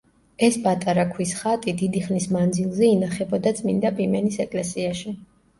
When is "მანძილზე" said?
2.37-2.89